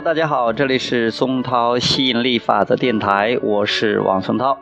[0.00, 4.56] 大家好，这里是松涛吸引力法则电台，我是王松涛。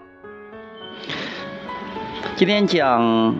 [2.36, 3.34] 今天讲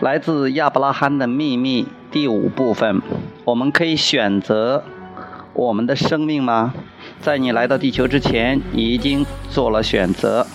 [0.00, 3.02] 来自亚伯拉罕的秘密第五部分，
[3.44, 4.84] 我们可以选择
[5.52, 6.72] 我们的生命吗？
[7.20, 10.46] 在你来到地球之前，你已经做了选择。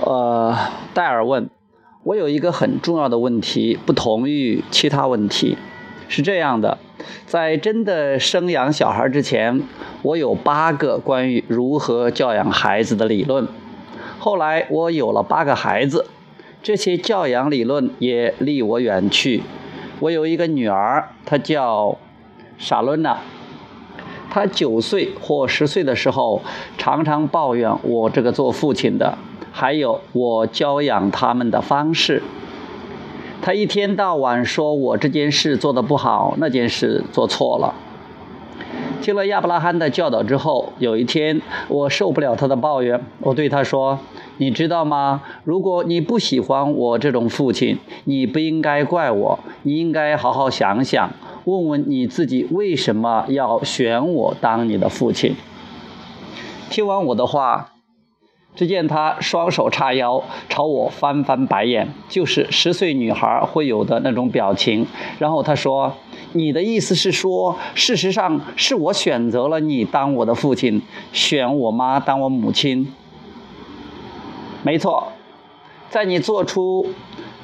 [0.00, 0.58] 呃，
[0.92, 1.48] 戴尔问。
[2.04, 5.56] 我有一个很重要的问题，不同于其他问题，
[6.08, 6.76] 是这样的：
[7.26, 9.62] 在真的生养小孩之前，
[10.02, 13.46] 我有八个关于如何教养孩子的理论。
[14.18, 16.06] 后来我有了八个孩子，
[16.60, 19.44] 这些教养理论也离我远去。
[20.00, 21.96] 我有一个女儿，她叫
[22.58, 23.18] 莎伦娜。
[24.28, 26.42] 她九岁或十岁的时候，
[26.76, 29.16] 常常抱怨我这个做父亲的。
[29.52, 32.22] 还有我教养他们的方式，
[33.42, 37.74] 他一天到晚说我这件事做得不好，那件事做错了。
[39.02, 43.98] 听了亚伯拉罕的教导之后，有一天我受不了他的抱怨，我对他说
[44.38, 45.22] ：“你知道吗？
[45.44, 51.10] 如果你不喜欢我这种父亲，你不应该怪我，你应该好好想想，
[51.44, 55.34] 问问你自己为什么要选我当你的父亲。”
[56.70, 57.68] 听完我的话。
[58.54, 64.86] 只见他双手叉腰，朝我翻翻白眼，就是十岁女孩会有的那种表情。
[65.18, 65.94] 然后他说
[66.32, 72.92] ：“你的意思是说，事实上是我选择了你当我的父亲，选我妈当我母亲。”
[74.62, 75.12] 没错，
[75.88, 76.86] 在你做出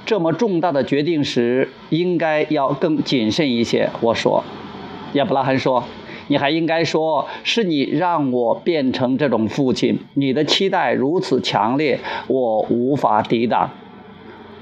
[0.05, 3.91] 这么重大的决定时，应该要更谨慎一些。
[4.03, 4.45] 我说，
[5.15, 5.83] 亚伯拉罕说。
[6.29, 9.99] 你还应该说，是你让我变成这种父亲。
[10.15, 13.71] 你的期待如此强烈，我无法抵挡。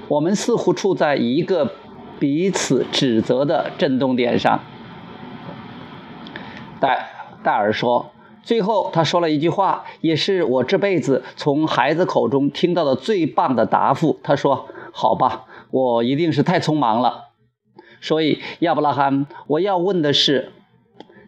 [0.07, 1.73] 我们似乎处在一个
[2.19, 4.61] 彼此指责的震动点上。
[6.79, 7.09] 戴
[7.43, 8.11] 戴尔说，
[8.41, 14.17] 最后他说了一句话，也是我这辈子从孩子口中听到的最棒的答复。
[14.23, 17.25] 他说：“好吧，我一定是太匆忙了。”
[17.99, 20.53] 所以，亚伯拉罕，我要问的是。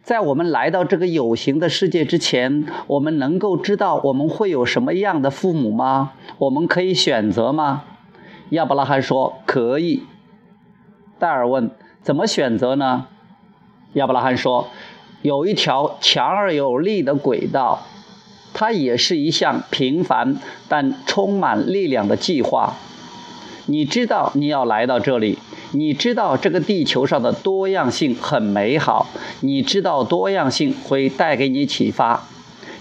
[0.01, 6.13] 在我们来到这个有形的世界之前，我们能够知道我们会有什么样的父母吗？
[6.39, 7.83] 我们可以选择吗？
[8.49, 10.03] 亚伯拉罕说：“可以。”
[11.19, 11.69] 戴尔问
[12.01, 13.05] ：“怎么选择呢？”
[13.93, 14.69] 亚伯拉罕说
[15.21, 17.83] ：“有一条强而有力的轨道，
[18.53, 20.37] 它也是一项平凡
[20.67, 22.73] 但充满力量的计划。
[23.67, 25.37] 你知道你要来到这里。”
[25.72, 29.07] 你知道这个地球上的多样性很美好，
[29.41, 32.24] 你知道多样性会带给你启发，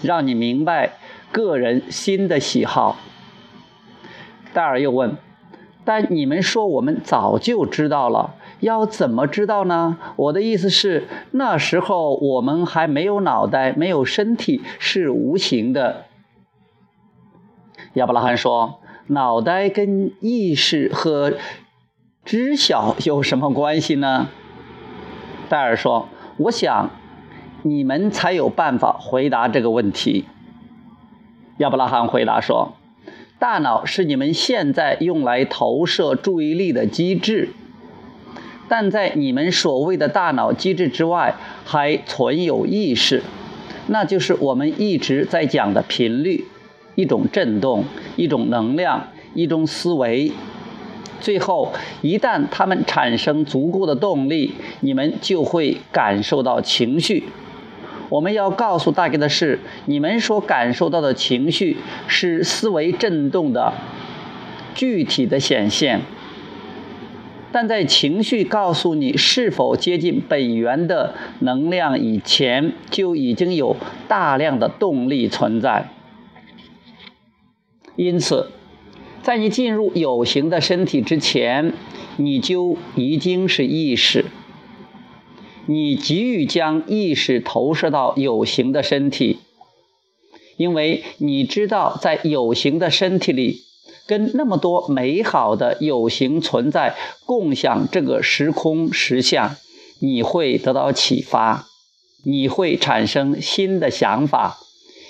[0.01, 0.97] 让你明白
[1.31, 2.97] 个人新的喜好。
[4.53, 5.17] 戴尔又问
[5.85, 16.05] ：“但你们说我们早就知道了，要怎么知道呢？”我的意思是，那时候我们还没有脑袋，没有身体，是无形的。
[17.93, 21.33] 亚伯拉罕说：“脑袋跟意识和……”
[22.25, 24.27] 知晓有什么关系呢？
[25.49, 26.91] 戴尔说：“我想，
[27.63, 30.25] 你们才有办法回答这个问题。”
[31.57, 32.73] 亚伯拉罕回答说
[33.39, 37.49] ：“大脑是你们现在用来投射注意力的机制，
[38.67, 41.33] 但在你们所谓的大脑机制之外，
[41.65, 43.23] 还存有意识，
[43.87, 46.45] 那就是我们一直在讲的频率，
[46.93, 50.31] 一种振动，一种能量，一种思维。”
[51.19, 57.25] 最后，一旦他们产生足够的动力，你们就会感受到情绪。
[58.09, 63.73] 我们要告诉大家的是，你们所感受到的情绪是思维震动的
[64.73, 66.01] 具体的显现。
[67.51, 73.75] 但在情绪告诉你是否接近本源的能量以前，就已经有
[74.07, 75.89] 大量的动力存在。
[77.95, 78.51] 因此。
[79.21, 81.73] 在你进入有形的身体之前，
[82.17, 84.25] 你就已经是意识。
[85.65, 89.39] 你急于将意识投射到有形的身体，
[90.57, 93.61] 因为你知道在有形的身体里，
[94.07, 96.95] 跟那么多美好的有形存在
[97.25, 99.57] 共享这个时空实相，
[99.99, 101.67] 你会得到启发，
[102.23, 104.57] 你会产生新的想法，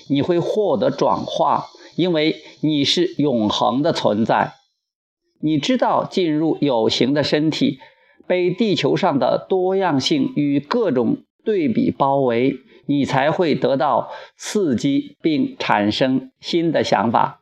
[0.10, 1.68] 你会获得转化。
[2.00, 4.54] 因为你是永恒的存在，
[5.42, 7.80] 你知道进入有形的身体，
[8.26, 12.56] 被地球上的多样性与各种对比包围，
[12.86, 17.42] 你才会得到刺激并产生新的想法。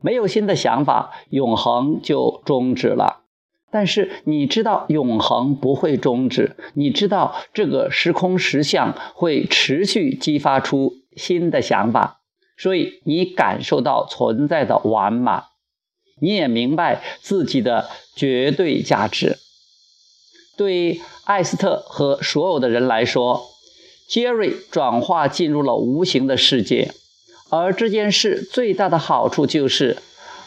[0.00, 3.24] 没有新的想法，永恒就终止了。
[3.70, 12.21] 但是你知道永恒不会终止，你知道这个时空实相会持续激发出新的想法，
[12.62, 15.46] 所以你感受到存在的完满，
[16.20, 19.38] 你也明白自己的绝对价值。
[20.56, 23.48] 对艾斯特和所有的人来说，
[24.06, 26.92] 杰瑞转化进入了无形的世界，
[27.50, 29.96] 而这件事最大的好处就是。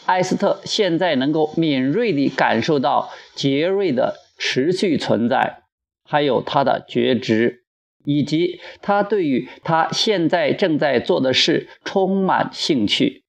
[0.06, 5.64] 艾斯特现在能够敏锐地感受到杰瑞的持续存在，
[6.04, 7.64] 还有他的觉知，
[8.06, 13.24] 以及他对于他现在正在做的事充满兴趣。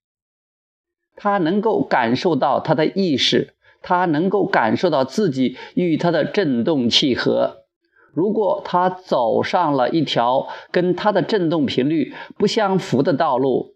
[1.18, 7.66] 他能够感受到他的意识，他能够感受到自己与他的振动契合。
[8.14, 13.76] 如果他走上了一条跟他的振动频率不相符的道路，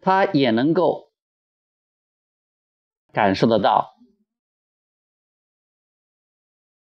[0.00, 1.10] 他也能够。
[3.14, 3.90] 感受得到，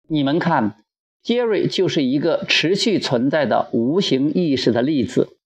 [0.07, 0.85] 你们看，
[1.23, 5.37] 杰瑞就是一个持续存在的无形意识的例子。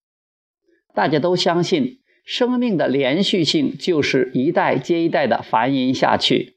[0.94, 6.56] 大家都相信，生命的连续性就是一代接一代的繁衍下去，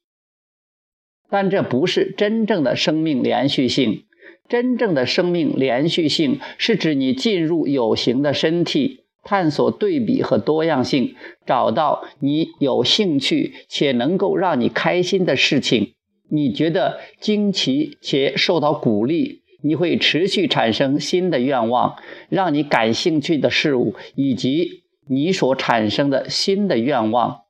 [1.29, 4.05] 但这不是真正的生命连续性。
[4.49, 9.05] 真正的生命连续性是指你进入有形的身体。
[9.25, 11.15] 探索对比和多样性，
[11.45, 15.93] 找到你有兴趣且能够让你开心的事情，
[16.31, 21.97] 你觉得惊奇且受到鼓励，你会持续产生新的愿望，
[22.29, 27.41] 让你感兴趣的事物以及你所产生的新的愿望，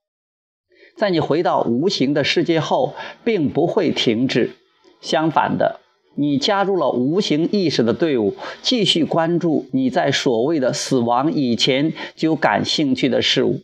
[0.97, 2.95] 在你回到无形的世界后，
[3.25, 4.53] 并不会停止，
[5.01, 5.81] 相反的。
[6.15, 13.61] 你加入了无形意识的队伍，继续关注你在所谓的死亡以前就感兴趣的事物。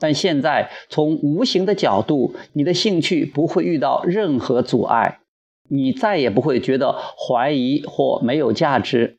[0.00, 5.20] 但现在从无形的角度，你的兴趣不会遇到任何阻碍，
[5.68, 9.18] 你再也不会觉得怀疑或没有价值。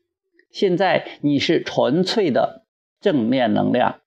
[0.51, 2.66] 现在你是纯粹的
[3.00, 4.01] 正面能量，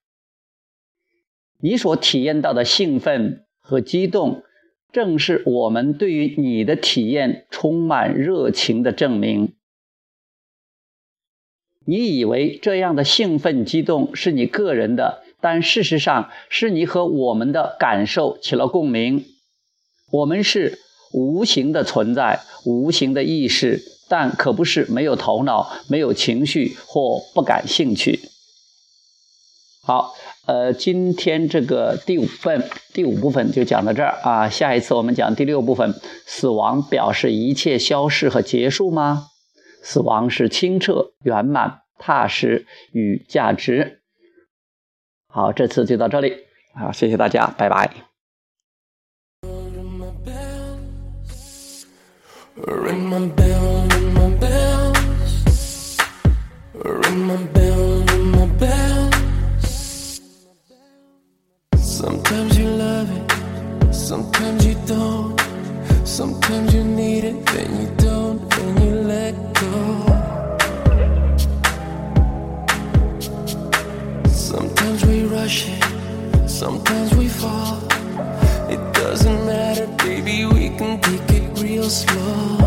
[1.59, 4.43] 你所体验到的兴奋和激动。
[4.91, 9.53] 正是我们对于你的体验充满热情的证明。
[11.85, 19.25] 你以为这样的兴奋激动是你个人的，但事实上是你和我们的感受起了共鸣。
[20.11, 20.79] 我们是
[21.13, 28.19] 无形的存在，无形的意识，但可不是没有头脑、没有情绪或不感兴趣。
[29.83, 30.15] 好。
[30.47, 35.99] 呃，今天这个第五份第五部分就讲到这儿啊，下一次我们讲第六部分。
[36.27, 39.29] 死亡表示一切消逝和结束吗？
[39.81, 44.01] 死亡是清澈、圆满、踏实与价值。
[45.35, 46.33] 好，这次就到这里，
[46.75, 47.91] 好，谢谢大家，拜拜。
[49.43, 49.99] Ring
[53.09, 54.93] my bell, ring my bell.
[56.81, 59.11] Ring my bell, ring my bell.
[61.81, 63.29] Sometimes you love it,
[63.93, 65.37] sometimes you don't.
[66.05, 68.24] Sometimes you need it, then you don't,
[76.47, 77.77] sometimes we fall.
[78.67, 82.64] It doesn't matter, baby, we can take it real slow.